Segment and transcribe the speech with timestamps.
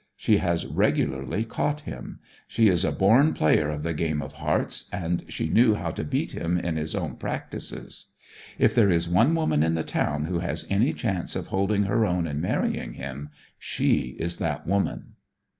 [0.15, 2.21] She has regularly caught him.
[2.47, 6.03] She is a born player of the game of hearts, and she knew how to
[6.03, 8.07] beat him in his own practices.
[8.57, 12.03] If there is one woman in the town who has any chance of holding her
[12.03, 13.29] own and marrying him,
[13.59, 15.13] she is that woman.'